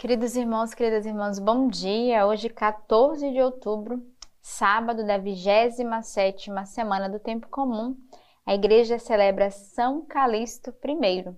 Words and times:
Queridos 0.00 0.36
irmãos, 0.36 0.74
queridas 0.74 1.04
irmãs, 1.04 1.40
bom 1.40 1.66
dia. 1.66 2.24
Hoje, 2.24 2.48
14 2.48 3.32
de 3.32 3.42
outubro, 3.42 4.00
sábado 4.40 5.04
da 5.04 5.18
27ª 5.18 6.64
semana 6.66 7.08
do 7.08 7.18
Tempo 7.18 7.48
Comum, 7.48 7.96
a 8.46 8.54
igreja 8.54 8.96
celebra 8.96 9.50
São 9.50 10.06
Calixto 10.06 10.72
I. 10.84 11.36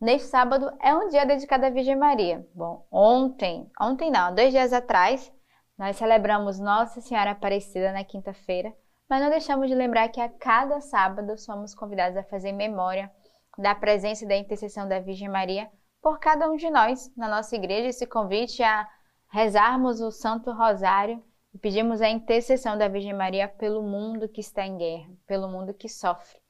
Neste 0.00 0.28
sábado 0.28 0.70
é 0.80 0.94
um 0.94 1.08
dia 1.08 1.26
dedicado 1.26 1.66
à 1.66 1.70
Virgem 1.70 1.96
Maria. 1.96 2.46
Bom, 2.54 2.86
ontem, 2.88 3.68
ontem 3.80 4.12
não, 4.12 4.32
dois 4.32 4.52
dias 4.52 4.72
atrás, 4.72 5.32
nós 5.76 5.96
celebramos 5.96 6.60
Nossa 6.60 7.00
Senhora 7.00 7.32
Aparecida 7.32 7.92
na 7.92 8.04
quinta-feira, 8.04 8.72
mas 9.10 9.20
não 9.20 9.28
deixamos 9.28 9.66
de 9.68 9.74
lembrar 9.74 10.08
que 10.08 10.20
a 10.20 10.28
cada 10.28 10.80
sábado 10.80 11.36
somos 11.36 11.74
convidados 11.74 12.16
a 12.16 12.22
fazer 12.22 12.52
memória 12.52 13.10
da 13.58 13.74
presença 13.74 14.24
e 14.24 14.28
da 14.28 14.36
intercessão 14.36 14.86
da 14.86 15.00
Virgem 15.00 15.28
Maria 15.28 15.68
por 16.02 16.18
cada 16.18 16.50
um 16.50 16.56
de 16.56 16.68
nós 16.68 17.14
na 17.16 17.28
nossa 17.28 17.54
igreja 17.54 17.88
esse 17.88 18.06
convite 18.06 18.60
a 18.62 18.90
rezarmos 19.28 20.00
o 20.00 20.10
Santo 20.10 20.50
Rosário 20.52 21.24
e 21.54 21.58
pedimos 21.58 22.02
a 22.02 22.08
intercessão 22.08 22.76
da 22.76 22.88
Virgem 22.88 23.14
Maria 23.14 23.46
pelo 23.46 23.82
mundo 23.82 24.28
que 24.28 24.40
está 24.40 24.66
em 24.66 24.76
guerra, 24.76 25.10
pelo 25.26 25.48
mundo 25.48 25.72
que 25.72 25.88
sofre. 25.88 26.40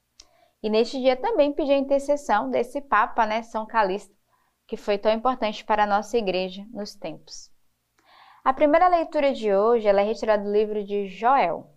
E 0.61 0.69
neste 0.69 0.99
dia 0.99 1.15
também 1.15 1.53
pedir 1.53 1.73
a 1.73 1.77
intercessão 1.77 2.49
desse 2.49 2.81
Papa, 2.81 3.25
né, 3.25 3.43
São 3.43 3.65
Calixto, 3.65 4.15
que 4.65 4.75
foi 4.75 4.97
tão 4.97 5.11
importante 5.11 5.63
para 5.63 5.83
a 5.83 5.87
nossa 5.87 6.17
igreja 6.17 6.65
nos 6.71 6.95
tempos. 6.95 7.51
A 8.43 8.53
primeira 8.53 8.87
leitura 8.87 9.33
de 9.33 9.53
hoje 9.53 9.87
ela 9.87 10.01
é 10.01 10.05
retirada 10.05 10.43
do 10.43 10.51
livro 10.51 10.83
de 10.83 11.07
Joel. 11.07 11.69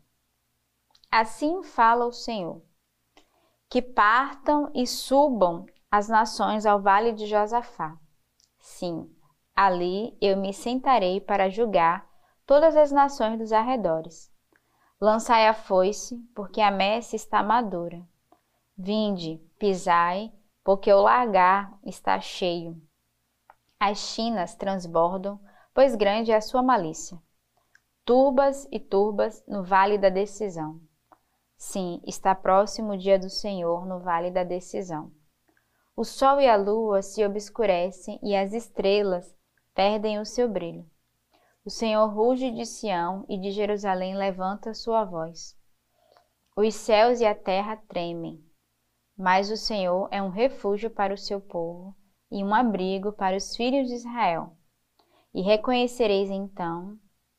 Assim 1.10 1.62
fala 1.62 2.06
o 2.06 2.12
Senhor: 2.12 2.62
que 3.68 3.82
partam 3.82 4.70
e 4.74 4.86
subam 4.86 5.66
as 5.96 6.08
nações 6.08 6.66
ao 6.66 6.78
vale 6.78 7.10
de 7.10 7.24
Josafá. 7.24 7.96
Sim, 8.58 9.10
ali 9.54 10.14
eu 10.20 10.36
me 10.36 10.52
sentarei 10.52 11.22
para 11.22 11.48
julgar 11.48 12.06
todas 12.44 12.76
as 12.76 12.92
nações 12.92 13.38
dos 13.38 13.50
arredores. 13.50 14.30
Lançai 15.00 15.48
a 15.48 15.54
foice, 15.54 16.18
porque 16.34 16.60
a 16.60 16.70
messe 16.70 17.16
está 17.16 17.42
madura. 17.42 18.06
Vinde, 18.76 19.40
pisai, 19.58 20.30
porque 20.62 20.92
o 20.92 21.00
lagar 21.00 21.72
está 21.82 22.20
cheio. 22.20 22.76
As 23.80 23.96
chinas 23.96 24.54
transbordam, 24.54 25.40
pois 25.72 25.96
grande 25.96 26.30
é 26.30 26.36
a 26.36 26.42
sua 26.42 26.62
malícia. 26.62 27.18
Turbas 28.04 28.68
e 28.70 28.78
turbas 28.78 29.42
no 29.48 29.64
vale 29.64 29.96
da 29.96 30.10
decisão. 30.10 30.78
Sim, 31.56 32.02
está 32.06 32.34
próximo 32.34 32.92
o 32.92 32.98
dia 32.98 33.18
do 33.18 33.30
Senhor 33.30 33.86
no 33.86 33.98
vale 33.98 34.30
da 34.30 34.44
decisão. 34.44 35.10
O 35.98 36.04
sol 36.04 36.38
e 36.42 36.46
a 36.46 36.56
lua 36.56 37.00
se 37.00 37.24
obscurecem 37.24 38.20
e 38.22 38.36
as 38.36 38.52
estrelas 38.52 39.34
perdem 39.74 40.18
o 40.18 40.26
seu 40.26 40.46
brilho. 40.46 40.84
O 41.64 41.70
Senhor 41.70 42.06
ruge 42.08 42.50
de 42.50 42.66
Sião 42.66 43.24
e 43.30 43.40
de 43.40 43.50
Jerusalém 43.50 44.14
levanta 44.14 44.74
sua 44.74 45.06
voz. 45.06 45.56
Os 46.54 46.74
céus 46.74 47.20
e 47.20 47.24
a 47.24 47.34
terra 47.34 47.76
tremem, 47.88 48.44
mas 49.16 49.50
o 49.50 49.56
Senhor 49.56 50.06
é 50.12 50.22
um 50.22 50.28
refúgio 50.28 50.90
para 50.90 51.14
o 51.14 51.18
seu 51.18 51.40
povo 51.40 51.96
e 52.30 52.44
um 52.44 52.54
abrigo 52.54 53.10
para 53.12 53.34
os 53.34 53.56
filhos 53.56 53.88
de 53.88 53.94
Israel. 53.94 54.54
E 55.32 55.40
reconhecereis 55.40 56.28
então 56.28 56.98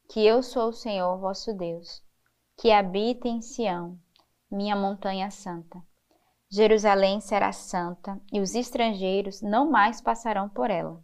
que 0.10 0.26
eu 0.26 0.42
sou 0.42 0.70
o 0.70 0.74
Senhor 0.74 1.16
vosso 1.20 1.54
Deus, 1.54 2.04
que 2.58 2.72
habita 2.72 3.28
em 3.28 3.40
Sião, 3.40 4.00
minha 4.50 4.76
montanha 4.76 5.30
santa. 5.30 5.80
Jerusalém 6.50 7.20
será 7.20 7.52
santa 7.52 8.22
e 8.32 8.40
os 8.40 8.56
estrangeiros 8.56 9.42
não 9.42 9.70
mais 9.70 10.00
passarão 10.00 10.48
por 10.48 10.70
ela. 10.70 11.04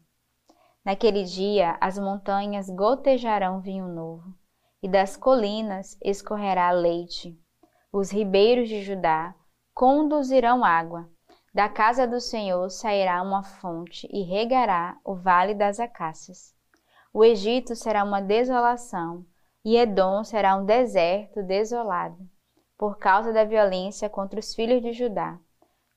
Naquele 0.86 1.26
dia 1.26 1.78
as 1.82 2.00
montanhas 2.00 2.70
gotejarão 2.70 3.60
vinho 3.60 3.88
novo, 3.88 4.34
e 4.82 4.88
das 4.88 5.18
colinas 5.18 5.98
escorrerá 6.02 6.72
leite. 6.72 7.38
Os 7.92 8.10
ribeiros 8.10 8.70
de 8.70 8.82
Judá 8.84 9.36
conduzirão 9.74 10.64
água. 10.64 11.10
Da 11.54 11.68
casa 11.68 12.08
do 12.08 12.22
Senhor 12.22 12.70
sairá 12.70 13.22
uma 13.22 13.44
fonte 13.44 14.08
e 14.12 14.24
regará 14.24 14.98
o 15.04 15.14
vale 15.14 15.54
das 15.54 15.78
acácias. 15.78 16.56
O 17.14 17.24
Egito 17.24 17.76
será 17.76 18.04
uma 18.04 18.22
desolação, 18.22 19.26
e 19.64 19.76
Edom 19.76 20.24
será 20.24 20.56
um 20.56 20.66
deserto 20.66 21.44
desolado 21.44 22.33
por 22.78 22.98
causa 22.98 23.32
da 23.32 23.44
violência 23.44 24.10
contra 24.10 24.40
os 24.40 24.54
filhos 24.54 24.82
de 24.82 24.94
Judá, 24.94 25.40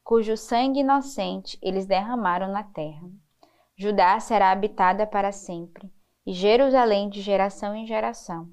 cujo 0.05 0.37
sangue 0.37 0.81
inocente 0.81 1.59
eles 1.63 1.87
derramaram 1.87 2.53
na 2.53 2.63
terra. 2.63 3.09
Judá 3.77 4.19
será 4.21 4.51
habitada 4.51 5.07
para 5.07 5.33
sempre, 5.33 5.93
e 6.25 6.33
Jerusalém 6.33 7.09
de 7.09 7.21
geração 7.21 7.75
em 7.75 7.87
geração. 7.87 8.49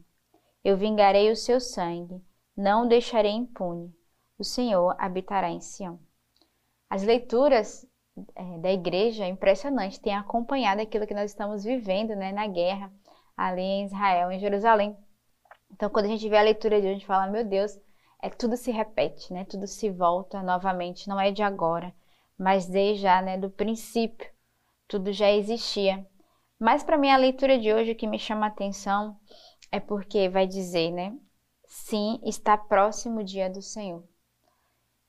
Eu 0.64 0.78
vingarei 0.78 1.32
o 1.32 1.36
seu 1.36 1.60
sangue, 1.60 2.22
não 2.56 2.84
o 2.84 2.88
deixarei 2.88 3.32
impune. 3.32 3.94
O 4.38 4.44
Senhor 4.44 4.96
habitará 4.98 5.50
em 5.50 5.60
Sião. 5.60 6.00
As 6.90 7.04
leituras 7.04 7.88
é, 8.36 8.58
da 8.60 8.72
igreja, 8.72 9.26
é 9.26 9.28
impressionante, 9.28 10.00
têm 10.00 10.16
acompanhado 10.16 10.82
aquilo 10.82 11.08
que 11.08 11.14
nós 11.14 11.32
estamos 11.32 11.64
vivendo 11.64 12.16
né, 12.16 12.32
na 12.32 12.48
guerra 12.48 12.92
ali 13.36 13.62
em 13.62 13.86
Israel, 13.86 14.32
em 14.32 14.40
Jerusalém. 14.40 14.96
Então, 15.72 15.90
quando 15.90 16.06
a 16.06 16.10
gente 16.10 16.30
vê 16.30 16.38
a 16.38 16.44
leitura 16.44 16.80
de 16.80 16.86
hoje, 16.86 16.92
a 16.92 16.94
gente 16.94 17.08
fala, 17.08 17.32
meu 17.32 17.44
Deus, 17.44 17.80
é 18.24 18.30
tudo 18.30 18.56
se 18.56 18.72
repete, 18.72 19.34
né? 19.34 19.44
Tudo 19.44 19.68
se 19.68 19.90
volta 19.90 20.42
novamente, 20.42 21.10
não 21.10 21.20
é 21.20 21.30
de 21.30 21.44
agora, 21.44 21.94
mas 22.38 22.66
desde 22.66 23.02
já, 23.02 23.22
né, 23.22 23.38
do 23.38 23.50
princípio, 23.50 24.32
tudo 24.88 25.12
já 25.12 25.30
existia. 25.30 26.08
Mas 26.58 26.86
para 26.86 26.98
mim 26.98 27.10
a 27.10 27.18
leitura 27.18 27.60
de 27.60 27.74
hoje 27.74 27.92
o 27.92 27.96
que 27.98 28.08
me 28.08 28.18
chama 28.18 28.46
a 28.46 28.50
atenção 28.50 29.20
é 29.70 29.78
porque 29.78 30.30
vai 30.30 30.48
dizer, 30.48 30.90
né? 30.92 31.14
Sim, 31.66 32.22
está 32.24 32.58
próximo 32.58 33.20
o 33.20 33.24
dia 33.26 33.50
do 33.50 33.62
Senhor. 33.62 34.08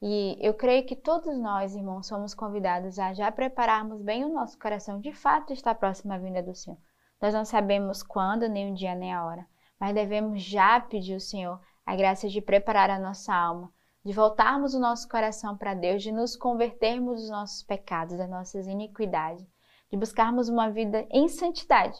E 0.02 0.36
eu 0.40 0.52
creio 0.52 0.84
que 0.84 0.96
todos 0.96 1.38
nós, 1.38 1.76
irmãos, 1.76 2.08
somos 2.08 2.34
convidados 2.34 2.98
a 2.98 3.14
já 3.14 3.30
prepararmos 3.30 4.02
bem 4.02 4.24
o 4.24 4.34
nosso 4.34 4.58
coração. 4.58 5.00
De 5.00 5.12
fato, 5.12 5.52
está 5.52 5.72
próximo 5.72 6.12
a 6.12 6.18
vinda 6.18 6.42
do 6.42 6.52
Senhor. 6.52 6.78
Nós 7.22 7.32
não 7.32 7.44
sabemos 7.44 8.02
quando, 8.02 8.48
nem 8.48 8.72
o 8.72 8.74
dia, 8.74 8.96
nem 8.96 9.14
a 9.14 9.24
hora, 9.24 9.46
mas 9.78 9.94
devemos 9.94 10.42
já 10.42 10.80
pedir 10.80 11.14
ao 11.14 11.20
Senhor 11.20 11.60
a 11.84 11.94
graça 11.96 12.28
de 12.28 12.40
preparar 12.40 12.90
a 12.90 12.98
nossa 12.98 13.34
alma, 13.34 13.72
de 14.04 14.12
voltarmos 14.12 14.74
o 14.74 14.80
nosso 14.80 15.08
coração 15.08 15.56
para 15.56 15.74
Deus, 15.74 16.02
de 16.02 16.12
nos 16.12 16.36
convertermos 16.36 17.20
dos 17.20 17.30
nossos 17.30 17.62
pecados, 17.62 18.16
das 18.16 18.28
nossas 18.28 18.66
iniquidades, 18.66 19.46
de 19.90 19.96
buscarmos 19.96 20.48
uma 20.48 20.70
vida 20.70 21.06
em 21.10 21.28
santidade. 21.28 21.98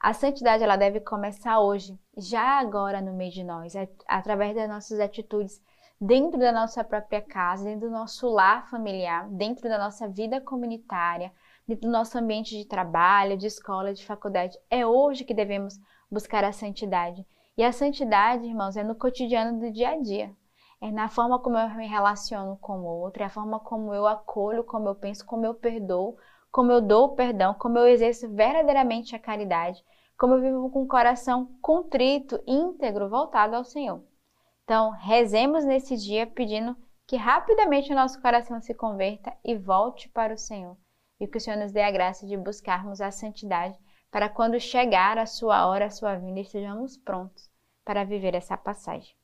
A 0.00 0.12
santidade 0.12 0.62
ela 0.62 0.76
deve 0.76 1.00
começar 1.00 1.58
hoje, 1.60 1.98
já 2.16 2.58
agora 2.58 3.00
no 3.00 3.14
meio 3.14 3.32
de 3.32 3.42
nós, 3.42 3.74
através 4.06 4.54
das 4.54 4.68
nossas 4.68 5.00
atitudes 5.00 5.60
dentro 6.00 6.38
da 6.38 6.52
nossa 6.52 6.84
própria 6.84 7.22
casa, 7.22 7.64
dentro 7.64 7.88
do 7.88 7.92
nosso 7.92 8.28
lar 8.28 8.68
familiar, 8.68 9.28
dentro 9.30 9.68
da 9.68 9.78
nossa 9.78 10.06
vida 10.06 10.40
comunitária, 10.40 11.32
dentro 11.66 11.88
do 11.88 11.92
nosso 11.92 12.18
ambiente 12.18 12.56
de 12.56 12.66
trabalho, 12.66 13.36
de 13.36 13.46
escola, 13.46 13.94
de 13.94 14.04
faculdade. 14.04 14.58
É 14.70 14.86
hoje 14.86 15.24
que 15.24 15.34
devemos 15.34 15.80
buscar 16.10 16.44
a 16.44 16.52
santidade. 16.52 17.26
E 17.56 17.64
a 17.64 17.72
santidade, 17.72 18.46
irmãos, 18.46 18.76
é 18.76 18.84
no 18.84 18.94
cotidiano 18.94 19.58
do 19.58 19.72
dia 19.72 19.90
a 19.90 19.98
dia. 19.98 20.30
É 20.78 20.90
na 20.90 21.08
forma 21.08 21.38
como 21.38 21.56
eu 21.56 21.70
me 21.70 21.86
relaciono 21.86 22.58
com 22.58 22.80
o 22.80 22.84
outro, 22.84 23.22
é 23.22 23.26
a 23.26 23.30
forma 23.30 23.58
como 23.58 23.94
eu 23.94 24.06
acolho, 24.06 24.62
como 24.62 24.88
eu 24.88 24.94
penso, 24.94 25.24
como 25.24 25.46
eu 25.46 25.54
perdoo, 25.54 26.18
como 26.52 26.70
eu 26.70 26.82
dou 26.82 27.06
o 27.06 27.14
perdão, 27.14 27.54
como 27.54 27.78
eu 27.78 27.86
exerço 27.86 28.28
verdadeiramente 28.28 29.16
a 29.16 29.18
caridade, 29.18 29.82
como 30.18 30.34
eu 30.34 30.42
vivo 30.42 30.70
com 30.70 30.82
o 30.82 30.86
coração 30.86 31.46
contrito, 31.62 32.38
íntegro, 32.46 33.08
voltado 33.08 33.56
ao 33.56 33.64
Senhor. 33.64 34.04
Então, 34.64 34.90
rezemos 34.90 35.64
nesse 35.64 35.96
dia 35.96 36.26
pedindo 36.26 36.76
que 37.06 37.16
rapidamente 37.16 37.90
o 37.90 37.94
nosso 37.94 38.20
coração 38.20 38.60
se 38.60 38.74
converta 38.74 39.32
e 39.42 39.56
volte 39.56 40.10
para 40.10 40.34
o 40.34 40.38
Senhor. 40.38 40.76
E 41.18 41.26
que 41.26 41.38
o 41.38 41.40
Senhor 41.40 41.58
nos 41.58 41.72
dê 41.72 41.80
a 41.80 41.90
graça 41.90 42.26
de 42.26 42.36
buscarmos 42.36 43.00
a 43.00 43.10
santidade 43.10 43.78
para 44.16 44.30
quando 44.30 44.58
chegar 44.58 45.18
a 45.18 45.26
sua 45.26 45.66
hora, 45.66 45.84
a 45.84 45.90
sua 45.90 46.14
vinda, 46.14 46.40
estejamos 46.40 46.96
prontos 46.96 47.50
para 47.84 48.02
viver 48.02 48.34
essa 48.34 48.56
passagem. 48.56 49.14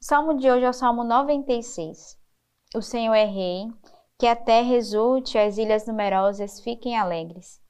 O 0.00 0.02
salmo 0.02 0.32
de 0.32 0.50
hoje 0.50 0.64
é 0.64 0.70
o 0.70 0.72
Salmo 0.72 1.04
96. 1.04 2.18
O 2.74 2.80
Senhor 2.80 3.12
é 3.12 3.26
Rei, 3.26 3.70
que 4.18 4.26
a 4.26 4.34
terra 4.34 4.72
exulte 4.72 5.36
as 5.36 5.58
ilhas 5.58 5.86
numerosas 5.86 6.58
fiquem 6.58 6.96
alegres. 6.96 7.60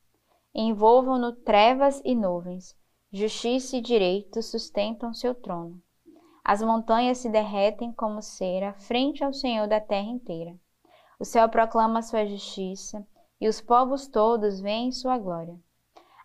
Envolvam-no 0.55 1.33
trevas 1.33 2.01
e 2.05 2.15
nuvens, 2.15 2.73
justiça 3.13 3.77
e 3.77 3.81
direito 3.81 4.41
sustentam 4.41 5.13
seu 5.13 5.35
trono. 5.35 5.83
As 6.45 6.63
montanhas 6.63 7.19
se 7.19 7.29
derretem 7.29 7.91
como 7.91 8.23
cera 8.23 8.75
frente 8.75 9.25
ao 9.25 9.33
Senhor 9.33 9.67
da 9.67 9.81
terra 9.81 10.07
inteira. 10.07 10.55
O 11.19 11.25
céu 11.25 11.49
proclama 11.49 12.01
sua 12.01 12.25
justiça 12.25 13.05
e 13.41 13.49
os 13.49 13.61
povos 13.61 14.07
todos 14.07 14.61
veem 14.61 14.93
sua 14.93 15.19
glória. 15.19 15.59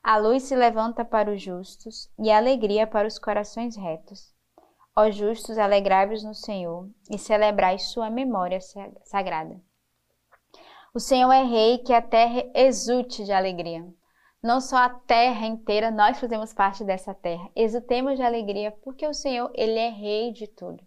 A 0.06 0.18
luz 0.18 0.44
se 0.44 0.54
levanta 0.54 1.06
para 1.06 1.32
os 1.32 1.42
justos 1.42 2.12
e 2.20 2.30
a 2.30 2.36
alegria 2.36 2.86
para 2.86 3.08
os 3.08 3.18
corações 3.18 3.78
retos. 3.78 4.34
Ó 4.94 5.10
justos, 5.10 5.58
alegrai-vos 5.58 6.26
no 6.26 6.36
Senhor 6.36 6.90
e 7.10 7.18
celebrai 7.18 7.80
sua 7.80 8.10
memória 8.10 8.60
sagrada. 9.06 9.62
O 10.94 11.00
Senhor 11.00 11.32
é 11.32 11.44
rei, 11.44 11.78
que 11.78 11.94
a 11.94 12.02
terra 12.02 12.44
exulte 12.54 13.24
de 13.24 13.32
alegria. 13.32 13.88
não 14.44 14.60
só 14.60 14.76
a 14.76 14.90
terra 14.90 15.48
inteira, 15.48 15.90
nós 15.90 16.20
fazemos 16.20 16.54
parte 16.54 16.84
dessa 16.84 17.14
terra. 17.14 17.50
Exultemos 17.56 18.18
de 18.18 18.24
alegria, 18.24 18.72
porque 18.84 19.08
o 19.08 19.14
Senhor, 19.14 19.50
Ele 19.56 19.80
é 19.80 19.90
rei 19.90 20.34
de 20.34 20.48
tudo. 20.48 20.86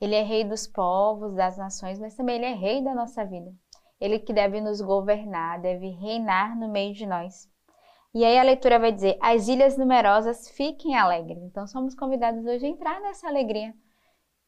Ele 0.00 0.14
é 0.14 0.22
rei 0.22 0.44
dos 0.44 0.68
povos, 0.68 1.34
das 1.34 1.58
nações, 1.58 1.98
mas 1.98 2.14
também 2.14 2.36
Ele 2.36 2.46
é 2.46 2.54
rei 2.54 2.84
da 2.84 2.94
nossa 2.94 3.24
vida. 3.24 3.52
Ele 4.00 4.20
que 4.20 4.32
deve 4.32 4.60
nos 4.60 4.80
governar, 4.80 5.60
deve 5.60 5.88
reinar 5.88 6.56
no 6.56 6.68
meio 6.68 6.94
de 6.94 7.04
nós. 7.04 7.52
E 8.14 8.24
aí 8.24 8.38
a 8.38 8.44
leitura 8.44 8.78
vai 8.78 8.92
dizer: 8.92 9.18
as 9.20 9.48
ilhas 9.48 9.76
numerosas 9.76 10.48
fiquem 10.50 10.96
alegres. 10.96 11.42
Então 11.42 11.66
somos 11.66 11.96
convidados 11.96 12.46
hoje 12.46 12.64
a 12.64 12.68
entrar 12.68 13.00
nessa 13.00 13.26
alegria, 13.26 13.74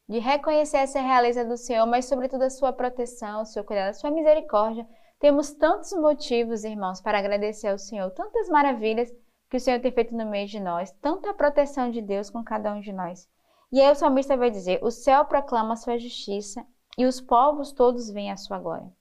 de 0.07 0.19
reconhecer 0.19 0.77
essa 0.77 1.01
realeza 1.01 1.43
do 1.43 1.57
Senhor, 1.57 1.85
mas 1.85 2.05
sobretudo 2.05 2.43
a 2.43 2.49
sua 2.49 2.71
proteção, 2.71 3.41
o 3.41 3.45
seu 3.45 3.63
cuidado, 3.65 3.89
a 3.89 3.93
sua 3.93 4.09
misericórdia. 4.09 4.87
Temos 5.19 5.51
tantos 5.51 5.91
motivos, 5.93 6.63
irmãos, 6.63 7.01
para 7.01 7.17
agradecer 7.17 7.67
ao 7.67 7.77
Senhor, 7.77 8.09
tantas 8.11 8.47
maravilhas 8.49 9.11
que 9.49 9.57
o 9.57 9.59
Senhor 9.59 9.81
tem 9.81 9.91
feito 9.91 10.15
no 10.15 10.25
meio 10.25 10.47
de 10.47 10.59
nós, 10.59 10.91
tanta 11.01 11.33
proteção 11.33 11.89
de 11.89 12.01
Deus 12.01 12.29
com 12.29 12.43
cada 12.43 12.73
um 12.73 12.79
de 12.79 12.93
nós. 12.93 13.27
E 13.71 13.81
aí 13.81 13.91
o 13.91 13.95
salmista 13.95 14.37
vai 14.37 14.49
dizer: 14.49 14.79
O 14.81 14.89
céu 14.89 15.25
proclama 15.25 15.73
a 15.73 15.77
sua 15.77 15.97
justiça 15.97 16.65
e 16.97 17.05
os 17.05 17.19
povos 17.19 17.73
todos 17.73 18.09
veem 18.09 18.31
a 18.31 18.37
sua 18.37 18.59
glória. 18.59 18.96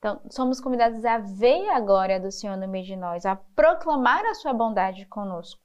Então, 0.00 0.18
somos 0.30 0.62
convidados 0.62 1.04
a 1.04 1.18
ver 1.18 1.68
a 1.68 1.78
glória 1.78 2.18
do 2.18 2.32
Senhor 2.32 2.56
no 2.56 2.66
meio 2.66 2.86
de 2.86 2.96
nós, 2.96 3.26
a 3.26 3.36
proclamar 3.36 4.24
a 4.24 4.34
sua 4.34 4.54
bondade 4.54 5.04
conosco. 5.04 5.60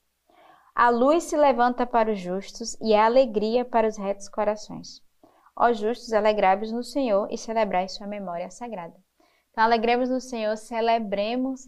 A 0.76 0.90
luz 0.90 1.24
se 1.24 1.38
levanta 1.38 1.88
para 1.88 2.12
os 2.12 2.20
justos 2.20 2.78
e 2.82 2.94
a 2.94 3.06
alegria 3.06 3.64
para 3.64 3.88
os 3.88 3.98
retos 3.98 4.28
corações. 4.28 5.02
Ó 5.56 5.72
justos, 5.72 6.12
alegrai-vos 6.12 6.70
no 6.70 6.84
Senhor 6.84 7.30
e 7.32 7.38
celebrai 7.38 7.88
sua 7.88 8.08
memória 8.08 8.52
sagrada. 8.52 8.94
Então, 9.52 9.64
alegremos 9.64 10.10
no 10.10 10.20
Senhor, 10.20 10.58
celebremos 10.58 11.62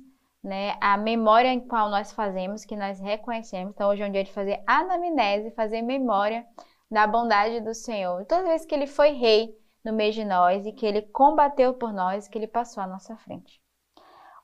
né, 0.44 0.76
a 0.82 0.98
memória 0.98 1.48
em 1.48 1.66
qual 1.66 1.90
nós 1.90 2.12
fazemos, 2.12 2.66
que 2.66 2.76
nós 2.76 3.00
reconhecemos. 3.00 3.74
Então, 3.74 3.90
hoje 3.90 4.04
é 4.04 4.08
um 4.08 4.12
dia 4.12 4.26
de 4.26 4.34
fazer 4.34 4.62
anamnese, 4.68 5.52
fazer 5.52 5.82
memória 5.82 6.46
da 6.92 7.08
bondade 7.08 7.62
do 7.62 7.74
Senhor. 7.74 8.26
Toda 8.26 8.44
vez 8.44 8.66
que 8.66 8.76
ele 8.76 8.88
foi 8.88 9.12
rei, 9.12 9.56
no 9.88 9.94
meio 9.94 10.12
de 10.12 10.26
nós 10.26 10.66
e 10.66 10.74
que 10.74 10.86
ele 10.86 11.02
combateu 11.02 11.74
por 11.74 11.94
nós, 11.94 12.28
que 12.28 12.38
ele 12.38 12.48
passou 12.48 12.84
à 12.84 12.88
nossa 12.88 13.16
frente. 13.16 13.62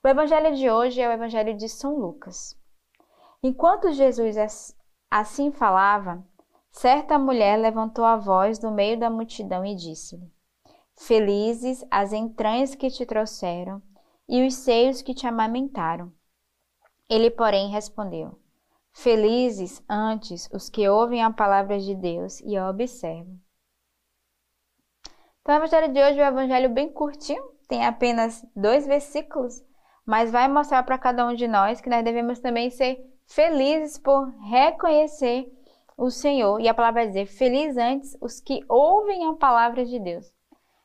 O 0.02 0.08
evangelho 0.08 0.56
de 0.56 0.72
hoje 0.72 1.02
é 1.02 1.08
o 1.08 1.12
evangelho 1.12 1.56
de 1.58 1.68
São 1.68 2.00
Lucas. 2.00 2.58
Enquanto 3.44 3.92
Jesus 3.92 4.38
assim 5.12 5.52
falava, 5.52 6.26
certa 6.72 7.20
mulher 7.20 7.58
levantou 7.58 8.06
a 8.06 8.16
voz 8.16 8.58
do 8.58 8.72
meio 8.72 8.98
da 8.98 9.10
multidão 9.10 9.66
e 9.66 9.76
disse-lhe: 9.76 10.32
Felizes 10.96 11.86
as 11.92 12.14
entranhas 12.14 12.74
que 12.74 12.90
te 12.90 13.06
trouxeram 13.06 13.82
e 14.30 14.48
os 14.48 14.54
seios 14.54 15.02
que 15.02 15.14
te 15.14 15.28
amamentaram. 15.28 16.10
Ele, 17.10 17.30
porém, 17.30 17.70
respondeu: 17.70 18.40
Felizes 18.94 19.84
antes 19.90 20.50
os 20.54 20.70
que 20.70 20.88
ouvem 20.88 21.22
a 21.22 21.34
palavra 21.34 21.78
de 21.80 21.94
Deus 21.94 22.40
e 22.40 22.56
a 22.56 22.70
observam. 22.70 23.38
Então, 25.44 25.56
o 25.56 25.58
evangelho 25.58 25.92
de 25.92 26.02
hoje 26.02 26.22
é 26.22 26.24
um 26.24 26.28
evangelho 26.30 26.70
bem 26.70 26.90
curtinho, 26.90 27.44
tem 27.68 27.86
apenas 27.86 28.46
dois 28.56 28.88
versículos, 28.88 29.62
mas 30.06 30.32
vai 30.32 30.48
mostrar 30.48 30.82
para 30.84 30.98
cada 30.98 31.28
um 31.28 31.36
de 31.36 31.50
nós 31.50 31.82
que 31.82 31.90
nós 31.90 32.02
devemos 32.02 32.40
também 32.40 32.70
ser 32.70 32.98
felizes 33.28 33.98
por 33.98 34.30
reconhecer 34.50 35.52
o 35.98 36.10
Senhor. 36.10 36.62
E 36.62 36.70
a 36.70 36.74
palavra 36.74 37.02
vai 37.02 37.08
dizer: 37.10 37.26
Feliz 37.26 37.76
antes 37.76 38.18
os 38.22 38.40
que 38.40 38.64
ouvem 38.70 39.28
a 39.28 39.34
palavra 39.34 39.84
de 39.84 40.00
Deus. 40.00 40.34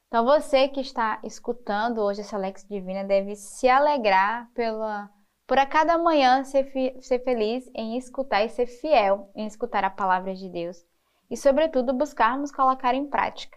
Então, 0.09 0.25
você 0.25 0.67
que 0.67 0.81
está 0.81 1.21
escutando 1.23 1.99
hoje 2.01 2.23
essa 2.23 2.37
Lex 2.37 2.67
Divina 2.69 3.05
deve 3.05 3.37
se 3.37 3.69
alegrar 3.69 4.51
pela, 4.55 5.09
por 5.47 5.57
a 5.57 5.67
cada 5.67 5.97
manhã 5.99 6.43
ser, 6.43 6.69
ser 7.01 7.23
feliz 7.23 7.71
em 7.77 7.97
escutar 7.97 8.43
e 8.45 8.49
ser 8.49 8.67
fiel 8.67 9.31
em 9.37 9.47
escutar 9.47 9.85
a 9.85 9.91
palavra 9.91 10.35
de 10.35 10.49
Deus. 10.49 10.85
E, 11.31 11.37
sobretudo, 11.37 11.93
buscarmos 11.93 12.51
colocar 12.51 12.93
em 12.93 13.09
prática 13.09 13.57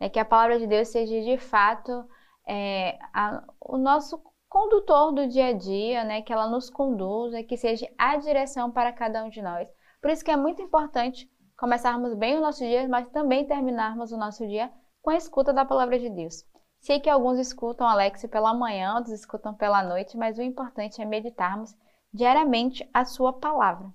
é 0.00 0.08
que 0.08 0.18
a 0.18 0.24
palavra 0.24 0.58
de 0.58 0.66
Deus 0.66 0.88
seja 0.88 1.20
de 1.22 1.38
fato 1.38 2.04
é, 2.46 2.98
a, 3.12 3.42
o 3.60 3.76
nosso 3.76 4.22
condutor 4.48 5.12
do 5.12 5.26
dia 5.26 5.46
a 5.46 5.52
dia, 5.52 6.04
né? 6.04 6.22
Que 6.22 6.32
ela 6.32 6.48
nos 6.48 6.70
conduza, 6.70 7.42
que 7.42 7.56
seja 7.56 7.88
a 7.98 8.16
direção 8.16 8.70
para 8.70 8.92
cada 8.92 9.24
um 9.24 9.28
de 9.28 9.42
nós. 9.42 9.68
Por 10.00 10.10
isso 10.10 10.24
que 10.24 10.30
é 10.30 10.36
muito 10.36 10.62
importante 10.62 11.28
começarmos 11.56 12.14
bem 12.14 12.36
o 12.36 12.40
nosso 12.40 12.60
dia, 12.60 12.86
mas 12.88 13.08
também 13.08 13.46
terminarmos 13.46 14.12
o 14.12 14.16
nosso 14.16 14.46
dia 14.46 14.70
com 15.02 15.10
a 15.10 15.16
escuta 15.16 15.52
da 15.52 15.64
palavra 15.64 15.98
de 15.98 16.08
Deus. 16.10 16.44
Sei 16.80 17.00
que 17.00 17.08
alguns 17.08 17.38
escutam 17.38 17.88
Alex 17.88 18.26
pela 18.26 18.52
manhã, 18.52 18.94
outros 18.94 19.14
escutam 19.14 19.54
pela 19.54 19.82
noite, 19.82 20.16
mas 20.16 20.38
o 20.38 20.42
importante 20.42 21.00
é 21.00 21.04
meditarmos 21.04 21.74
diariamente 22.12 22.88
a 22.92 23.04
sua 23.04 23.32
palavra. 23.32 23.90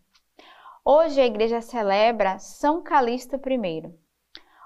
Hoje 0.83 1.21
a 1.21 1.25
igreja 1.25 1.61
celebra 1.61 2.39
São 2.39 2.81
Calixto 2.81 3.35
I. 3.35 4.08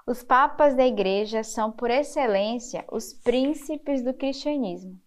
Os 0.06 0.22
papas 0.22 0.76
da 0.76 0.86
Igreja 0.86 1.42
são, 1.42 1.72
por 1.72 1.90
excelência, 1.90 2.84
os 2.92 3.14
príncipes 3.14 4.04
do 4.04 4.12
cristianismo. 4.12 5.00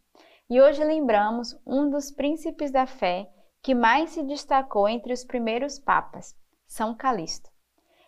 E 0.50 0.60
hoje 0.60 0.84
lembramos 0.84 1.56
um 1.68 1.88
dos 1.88 2.10
príncipes 2.10 2.72
da 2.72 2.88
fé 2.88 3.30
que 3.62 3.76
mais 3.76 4.10
se 4.10 4.24
destacou 4.24 4.90
entre 4.90 5.14
os 5.14 5.24
primeiros 5.24 5.78
papas, 5.78 6.36
São 6.66 6.96
Calixto. 6.96 7.48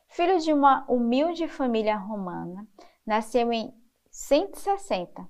Filho 0.07 0.39
de 0.39 0.51
uma 0.51 0.83
humilde 0.89 1.47
família 1.47 1.95
romana, 1.95 2.67
nasceu 3.05 3.53
em 3.53 3.71
160. 4.09 5.29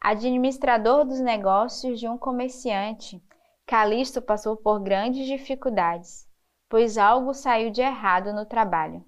Administrador 0.00 1.04
dos 1.04 1.18
negócios 1.18 1.98
de 1.98 2.06
um 2.06 2.16
comerciante, 2.16 3.20
Calixto 3.66 4.22
passou 4.22 4.56
por 4.56 4.78
grandes 4.78 5.26
dificuldades, 5.26 6.28
pois 6.68 6.96
algo 6.96 7.34
saiu 7.34 7.70
de 7.70 7.80
errado 7.80 8.32
no 8.32 8.46
trabalho 8.46 9.04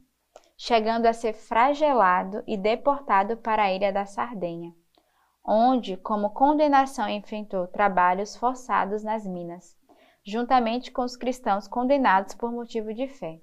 chegando 0.57 1.07
a 1.07 1.13
ser 1.13 1.33
fragelado 1.33 2.43
e 2.47 2.57
deportado 2.57 3.37
para 3.37 3.65
a 3.65 3.73
ilha 3.73 3.93
da 3.93 4.07
Sardenha, 4.07 4.75
onde, 5.45 5.97
como 5.97 6.31
condenação, 6.31 7.09
enfrentou 7.09 7.67
trabalhos 7.67 8.35
forçados 8.37 9.05
nas 9.05 9.27
minas, 9.27 9.77
juntamente 10.25 10.91
com 10.91 11.03
os 11.03 11.17
cristãos 11.17 11.69
condenados 11.69 12.35
por 12.35 12.51
motivo 12.51 12.95
de 12.95 13.07
fé. 13.07 13.41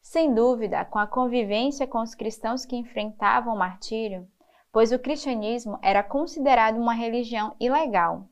Sem 0.00 0.34
dúvida, 0.34 0.84
com 0.84 0.98
a 0.98 1.06
convivência 1.06 1.86
com 1.86 2.02
os 2.02 2.14
cristãos 2.14 2.66
que 2.66 2.76
enfrentavam 2.76 3.54
o 3.54 3.58
martírio, 3.58 4.28
pois 4.72 4.90
o 4.90 4.98
cristianismo 4.98 5.78
era 5.80 6.02
considerado 6.02 6.76
uma 6.76 6.92
religião 6.92 7.54
ilegal, 7.60 8.28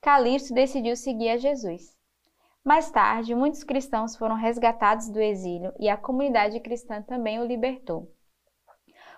Calixto 0.00 0.54
decidiu 0.54 0.96
seguir 0.96 1.28
a 1.28 1.36
Jesus. 1.36 1.94
Mais 2.62 2.90
tarde, 2.90 3.34
muitos 3.34 3.64
cristãos 3.64 4.16
foram 4.16 4.34
resgatados 4.34 5.08
do 5.08 5.18
exílio 5.18 5.72
e 5.78 5.88
a 5.88 5.96
comunidade 5.96 6.60
cristã 6.60 7.00
também 7.00 7.40
o 7.40 7.46
libertou. 7.46 8.14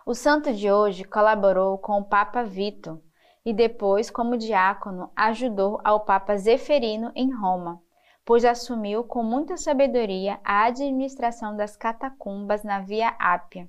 O 0.07 0.15
santo 0.15 0.53
de 0.53 0.71
hoje 0.71 1.05
colaborou 1.05 1.77
com 1.79 1.99
o 1.99 2.05
Papa 2.05 2.45
Vito 2.45 3.03
e 3.45 3.53
depois, 3.53 4.11
como 4.11 4.37
diácono, 4.37 5.11
ajudou 5.17 5.81
ao 5.83 6.05
Papa 6.05 6.37
Zeferino 6.37 7.11
em 7.17 7.35
Roma, 7.35 7.83
pois 8.25 8.45
assumiu 8.45 9.03
com 9.03 9.25
muita 9.25 9.57
sabedoria 9.57 10.39
a 10.45 10.65
administração 10.65 11.57
das 11.57 11.77
catacumbas 11.77 12.63
na 12.63 12.81
Via 12.81 13.09
Ápia, 13.19 13.69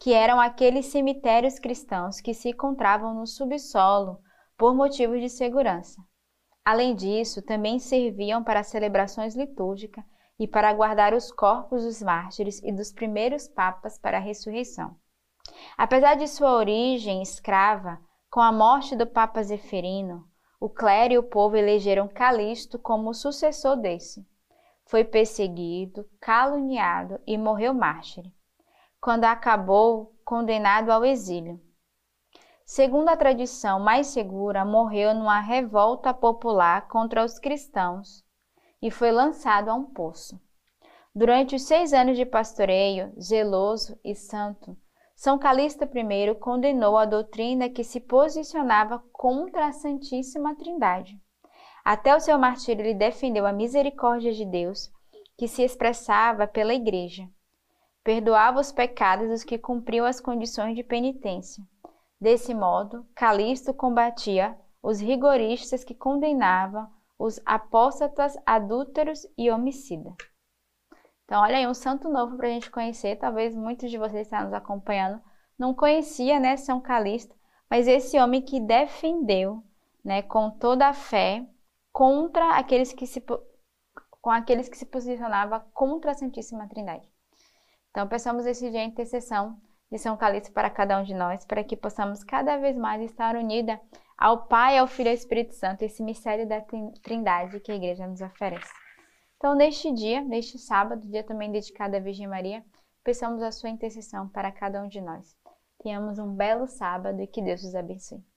que 0.00 0.14
eram 0.14 0.40
aqueles 0.40 0.86
cemitérios 0.86 1.58
cristãos 1.58 2.18
que 2.18 2.32
se 2.32 2.48
encontravam 2.48 3.12
no 3.14 3.26
subsolo 3.26 4.18
por 4.56 4.74
motivos 4.74 5.20
de 5.20 5.28
segurança. 5.28 6.02
Além 6.64 6.94
disso, 6.94 7.42
também 7.42 7.78
serviam 7.78 8.42
para 8.42 8.62
celebrações 8.62 9.34
litúrgicas 9.34 10.04
e 10.38 10.46
para 10.46 10.72
guardar 10.72 11.12
os 11.14 11.32
corpos 11.32 11.84
dos 11.84 12.02
mártires 12.02 12.60
e 12.62 12.72
dos 12.72 12.92
primeiros 12.92 13.48
papas 13.48 13.98
para 13.98 14.18
a 14.18 14.20
ressurreição. 14.20 14.96
Apesar 15.76 16.14
de 16.14 16.28
sua 16.28 16.54
origem 16.54 17.20
escrava, 17.22 17.98
com 18.30 18.40
a 18.40 18.52
morte 18.52 18.96
do 18.96 19.06
Papa 19.06 19.42
Zeferino, 19.42 20.24
o 20.60 20.68
clero 20.68 21.14
e 21.14 21.18
o 21.18 21.22
povo 21.22 21.56
elegeram 21.56 22.06
Calixto 22.06 22.78
como 22.78 23.12
sucessor 23.12 23.76
desse. 23.76 24.24
Foi 24.86 25.02
perseguido, 25.02 26.08
caluniado 26.20 27.20
e 27.26 27.36
morreu 27.36 27.74
mártir. 27.74 28.24
Quando 29.00 29.24
acabou, 29.24 30.14
condenado 30.24 30.90
ao 30.90 31.04
exílio. 31.04 31.60
Segundo 32.64 33.08
a 33.08 33.16
tradição 33.16 33.80
mais 33.80 34.06
segura, 34.06 34.64
morreu 34.64 35.12
numa 35.12 35.40
revolta 35.40 36.14
popular 36.14 36.86
contra 36.86 37.24
os 37.24 37.38
cristãos 37.38 38.24
e 38.80 38.90
foi 38.90 39.10
lançado 39.10 39.68
a 39.68 39.74
um 39.74 39.84
poço. 39.84 40.40
Durante 41.14 41.56
os 41.56 41.62
seis 41.62 41.92
anos 41.92 42.16
de 42.16 42.24
pastoreio, 42.24 43.12
zeloso 43.20 43.98
e 44.02 44.14
santo, 44.14 44.76
São 45.14 45.38
Calixto 45.38 45.84
I 45.84 46.34
condenou 46.36 46.96
a 46.96 47.04
doutrina 47.04 47.68
que 47.68 47.84
se 47.84 48.00
posicionava 48.00 49.02
contra 49.12 49.66
a 49.66 49.72
Santíssima 49.72 50.54
Trindade. 50.56 51.20
Até 51.84 52.14
o 52.14 52.20
seu 52.20 52.38
martírio, 52.38 52.84
ele 52.84 52.94
defendeu 52.94 53.44
a 53.44 53.52
misericórdia 53.52 54.32
de 54.32 54.46
Deus, 54.46 54.90
que 55.36 55.48
se 55.48 55.62
expressava 55.62 56.46
pela 56.46 56.72
Igreja. 56.72 57.28
Perdoava 58.04 58.60
os 58.60 58.72
pecados 58.72 59.28
dos 59.28 59.44
que 59.44 59.58
cumpriam 59.58 60.06
as 60.06 60.20
condições 60.20 60.76
de 60.76 60.82
penitência 60.82 61.62
Desse 62.22 62.54
modo, 62.54 63.04
Calixto 63.16 63.74
combatia 63.74 64.56
os 64.80 65.00
rigoristas 65.00 65.82
que 65.82 65.92
condenavam 65.92 66.88
os 67.18 67.40
apóstatas, 67.44 68.38
adúlteros 68.46 69.26
e 69.36 69.50
homicida. 69.50 70.14
Então, 71.24 71.42
olha 71.42 71.56
aí, 71.56 71.66
um 71.66 71.74
santo 71.74 72.08
novo 72.08 72.36
para 72.36 72.46
a 72.46 72.50
gente 72.52 72.70
conhecer. 72.70 73.16
Talvez 73.16 73.56
muitos 73.56 73.90
de 73.90 73.98
vocês 73.98 74.28
estão 74.28 74.44
nos 74.44 74.52
acompanhando 74.52 75.20
não 75.58 75.74
conhecia, 75.74 76.38
né, 76.38 76.56
São 76.56 76.80
Calixto, 76.80 77.34
mas 77.68 77.88
esse 77.88 78.16
homem 78.20 78.40
que 78.40 78.60
defendeu, 78.60 79.60
né, 80.04 80.22
com 80.22 80.48
toda 80.48 80.86
a 80.86 80.94
fé 80.94 81.44
contra 81.92 82.56
aqueles 82.56 82.92
que 82.92 83.04
se 83.04 83.20
com 84.20 84.30
aqueles 84.30 84.68
que 84.68 84.78
se 84.78 84.86
posicionava 84.86 85.58
contra 85.74 86.12
a 86.12 86.14
Santíssima 86.14 86.68
Trindade. 86.68 87.10
Então, 87.90 88.06
peçamos 88.06 88.46
esse 88.46 88.70
dia 88.70 88.82
a 88.82 88.84
intercessão 88.84 89.60
de 89.92 89.98
São 89.98 90.16
Calixto 90.16 90.54
para 90.54 90.70
cada 90.70 90.98
um 90.98 91.02
de 91.02 91.12
nós, 91.12 91.44
para 91.44 91.62
que 91.62 91.76
possamos 91.76 92.24
cada 92.24 92.56
vez 92.56 92.74
mais 92.78 93.02
estar 93.02 93.36
unida 93.36 93.78
ao 94.16 94.46
Pai, 94.46 94.78
ao 94.78 94.86
Filho 94.86 95.08
e 95.08 95.10
ao 95.10 95.14
Espírito 95.14 95.54
Santo, 95.54 95.82
esse 95.82 96.02
mistério 96.02 96.48
da 96.48 96.62
Trindade 97.02 97.60
que 97.60 97.70
a 97.70 97.74
Igreja 97.74 98.06
nos 98.06 98.22
oferece. 98.22 98.72
Então, 99.36 99.54
neste 99.54 99.92
dia, 99.92 100.22
neste 100.22 100.58
sábado, 100.58 101.06
dia 101.06 101.22
também 101.22 101.52
dedicado 101.52 101.94
à 101.94 102.00
Virgem 102.00 102.26
Maria, 102.26 102.64
peçamos 103.04 103.42
a 103.42 103.52
sua 103.52 103.68
intercessão 103.68 104.30
para 104.30 104.50
cada 104.50 104.82
um 104.82 104.88
de 104.88 105.02
nós. 105.02 105.36
Tenhamos 105.82 106.18
um 106.18 106.34
belo 106.34 106.66
sábado 106.66 107.20
e 107.20 107.26
que 107.26 107.42
Deus 107.42 107.62
os 107.62 107.74
abençoe. 107.74 108.31